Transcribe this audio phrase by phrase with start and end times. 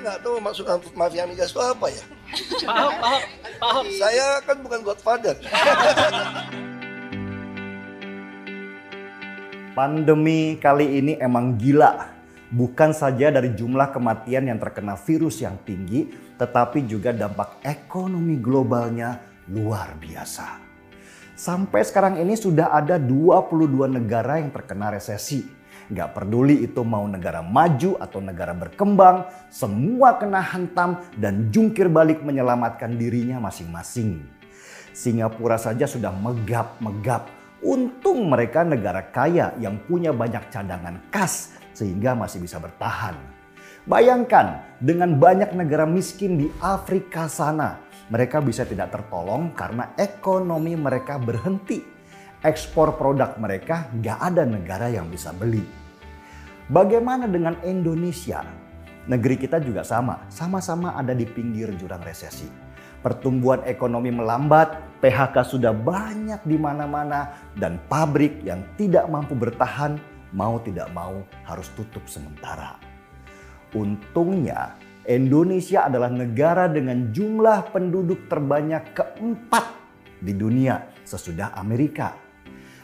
[0.00, 0.64] nggak tahu maksud
[0.96, 2.02] mafia migas itu apa ya.
[2.64, 3.22] Paham, paham,
[3.60, 3.84] paham.
[4.00, 5.36] Saya kan bukan godfather.
[9.76, 12.18] Pandemi kali ini emang gila.
[12.50, 19.22] Bukan saja dari jumlah kematian yang terkena virus yang tinggi, tetapi juga dampak ekonomi globalnya
[19.46, 20.58] luar biasa.
[21.38, 25.59] Sampai sekarang ini sudah ada 22 negara yang terkena resesi.
[25.88, 32.20] Gak peduli itu mau negara maju atau negara berkembang, semua kena hantam dan jungkir balik
[32.20, 34.20] menyelamatkan dirinya masing-masing.
[34.92, 42.40] Singapura saja sudah megap-megap Untung mereka negara kaya yang punya banyak cadangan kas sehingga masih
[42.40, 43.12] bisa bertahan.
[43.84, 47.76] Bayangkan dengan banyak negara miskin di Afrika sana,
[48.08, 51.99] mereka bisa tidak tertolong karena ekonomi mereka berhenti.
[52.40, 55.64] Ekspor produk mereka gak ada negara yang bisa beli.
[56.72, 58.40] Bagaimana dengan Indonesia?
[59.10, 65.72] Negeri kita juga sama, sama-sama ada di pinggir jurang resesi pertumbuhan ekonomi melambat, PHK sudah
[65.72, 69.96] banyak di mana-mana, dan pabrik yang tidak mampu bertahan
[70.36, 72.76] mau tidak mau harus tutup sementara.
[73.72, 74.76] Untungnya,
[75.08, 79.66] Indonesia adalah negara dengan jumlah penduduk terbanyak keempat
[80.20, 82.29] di dunia sesudah Amerika.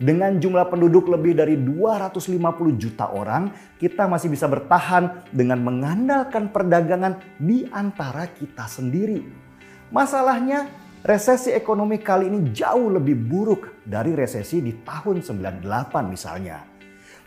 [0.00, 2.32] Dengan jumlah penduduk lebih dari 250
[2.80, 9.50] juta orang, kita masih bisa bertahan dengan mengandalkan perdagangan di antara kita sendiri
[9.90, 10.70] Masalahnya
[11.02, 15.66] resesi ekonomi kali ini jauh lebih buruk dari resesi di tahun 98
[16.06, 16.69] misalnya.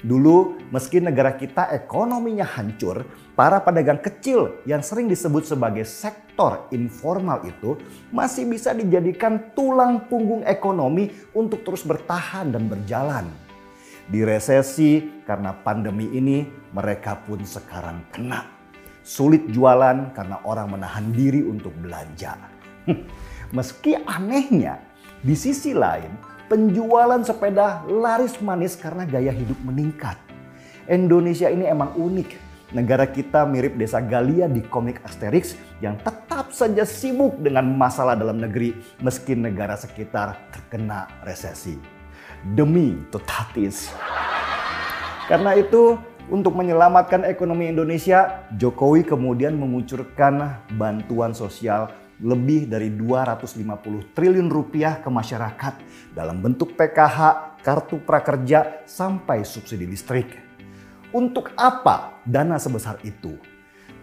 [0.03, 3.07] Dulu meski negara kita ekonominya hancur,
[3.39, 7.79] para pedagang kecil yang sering disebut sebagai sektor informal itu
[8.11, 13.31] masih bisa dijadikan tulang punggung ekonomi untuk terus bertahan dan berjalan.
[14.03, 16.43] Di resesi karena pandemi ini
[16.75, 18.43] mereka pun sekarang kena.
[19.07, 22.35] Sulit jualan karena orang menahan diri untuk belanja.
[23.55, 24.83] Meski anehnya,
[25.23, 30.21] di sisi lain penjualan sepeda laris manis karena gaya hidup meningkat.
[30.85, 32.53] Indonesia ini emang unik.
[32.77, 38.37] Negara kita mirip desa Galia di komik Asterix yang tetap saja sibuk dengan masalah dalam
[38.37, 41.73] negeri meski negara sekitar terkena resesi.
[42.53, 43.89] Demi totatis.
[45.25, 45.97] Karena itu
[46.29, 51.89] untuk menyelamatkan ekonomi Indonesia, Jokowi kemudian mengucurkan bantuan sosial
[52.21, 55.73] lebih dari 250 triliun rupiah ke masyarakat
[56.13, 57.19] dalam bentuk PKH,
[57.65, 60.29] kartu prakerja, sampai subsidi listrik.
[61.13, 63.37] Untuk apa dana sebesar itu?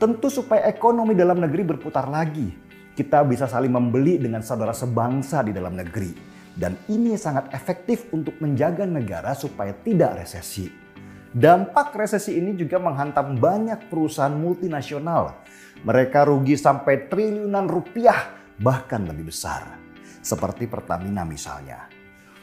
[0.01, 2.51] Tentu supaya ekonomi dalam negeri berputar lagi.
[2.97, 6.11] Kita bisa saling membeli dengan saudara sebangsa di dalam negeri.
[6.51, 10.90] Dan ini sangat efektif untuk menjaga negara supaya tidak resesi.
[11.31, 15.39] Dampak resesi ini juga menghantam banyak perusahaan multinasional
[15.81, 19.81] mereka rugi sampai triliunan rupiah, bahkan lebih besar.
[20.21, 21.89] Seperti Pertamina misalnya.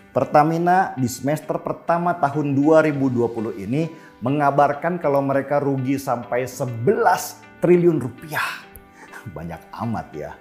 [0.10, 3.94] Pertamina di semester pertama tahun 2020 ini
[4.26, 8.66] mengabarkan kalau mereka rugi sampai 11 triliun rupiah.
[9.38, 10.32] Banyak amat ya.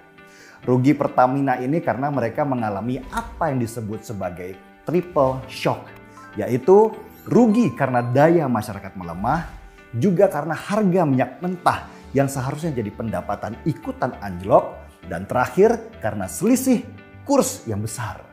[0.65, 4.57] Rugi Pertamina ini karena mereka mengalami apa yang disebut sebagai
[4.89, 5.85] triple shock.
[6.33, 9.51] Yaitu rugi karena daya masyarakat melemah,
[9.91, 14.79] juga karena harga minyak mentah yang seharusnya jadi pendapatan ikutan anjlok
[15.11, 16.87] dan terakhir karena selisih
[17.27, 18.23] kurs yang besar.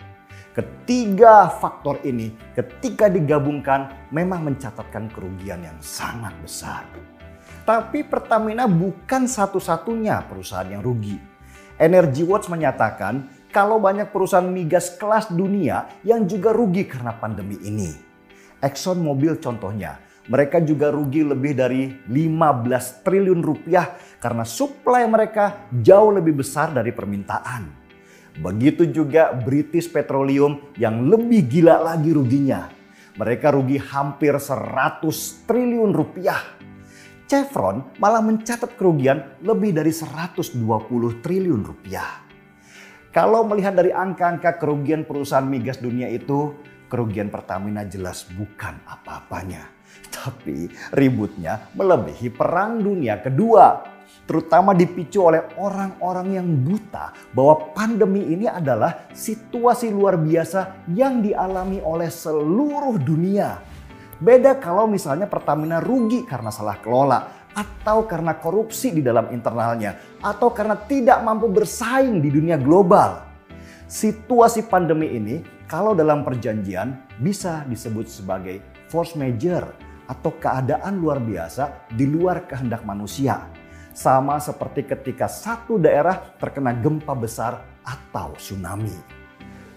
[0.54, 6.86] Ketiga faktor ini ketika digabungkan memang mencatatkan kerugian yang sangat besar.
[7.66, 11.18] Tapi Pertamina bukan satu-satunya perusahaan yang rugi.
[11.74, 18.13] Energy Watch menyatakan kalau banyak perusahaan migas kelas dunia yang juga rugi karena pandemi ini.
[18.64, 26.16] Exxon Mobil contohnya mereka juga rugi lebih dari 15 triliun rupiah karena suplai mereka jauh
[26.16, 27.84] lebih besar dari permintaan.
[28.40, 32.72] Begitu juga British Petroleum yang lebih gila lagi ruginya.
[33.20, 36.40] Mereka rugi hampir 100 triliun rupiah.
[37.28, 40.56] Chevron malah mencatat kerugian lebih dari 120
[41.20, 42.24] triliun rupiah.
[43.14, 46.50] Kalau melihat dari angka-angka kerugian perusahaan migas dunia itu,
[46.94, 49.66] kerugian Pertamina jelas bukan apa-apanya.
[50.14, 53.90] Tapi ributnya melebihi perang dunia kedua.
[54.24, 61.82] Terutama dipicu oleh orang-orang yang buta bahwa pandemi ini adalah situasi luar biasa yang dialami
[61.82, 63.58] oleh seluruh dunia.
[64.22, 70.54] Beda kalau misalnya Pertamina rugi karena salah kelola atau karena korupsi di dalam internalnya atau
[70.54, 73.26] karena tidak mampu bersaing di dunia global.
[73.84, 78.60] Situasi pandemi ini kalau dalam perjanjian bisa disebut sebagai
[78.92, 79.64] force major
[80.04, 83.48] atau keadaan luar biasa di luar kehendak manusia.
[83.94, 88.92] Sama seperti ketika satu daerah terkena gempa besar atau tsunami.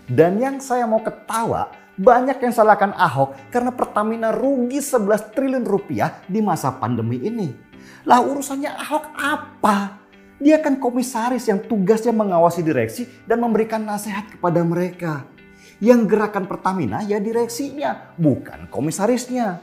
[0.08, 1.70] Dan yang saya mau ketawa,
[2.00, 7.54] banyak yang salahkan Ahok karena Pertamina rugi 11 triliun rupiah di masa pandemi ini.
[8.08, 10.00] Lah urusannya Ahok apa?
[10.38, 15.37] Dia kan komisaris yang tugasnya mengawasi direksi dan memberikan nasihat kepada mereka.
[15.78, 19.62] Yang gerakan Pertamina ya direksinya, bukan komisarisnya.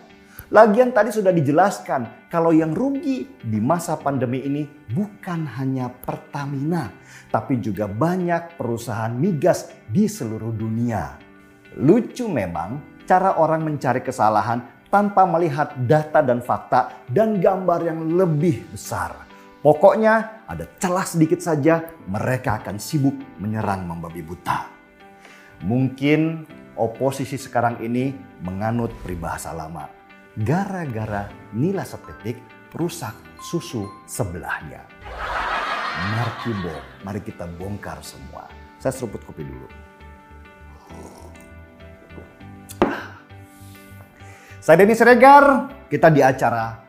[0.55, 4.63] Lagian tadi sudah dijelaskan kalau yang rugi di masa pandemi ini
[4.95, 6.95] bukan hanya Pertamina,
[7.35, 11.19] tapi juga banyak perusahaan migas di seluruh dunia.
[11.83, 18.63] Lucu memang cara orang mencari kesalahan tanpa melihat data dan fakta dan gambar yang lebih
[18.71, 19.27] besar.
[19.59, 24.74] Pokoknya ada celah sedikit saja mereka akan sibuk menyerang membabi buta.
[25.65, 26.45] Mungkin
[26.77, 28.13] oposisi sekarang ini
[28.45, 29.89] menganut peribahasa lama
[30.37, 32.37] gara-gara nila setetik
[32.77, 34.85] rusak susu sebelahnya.
[36.13, 38.45] Markibo, mari kita bongkar semua.
[38.77, 39.65] Saya seruput kopi dulu.
[44.61, 46.84] Saya Denny Siregar, kita di acara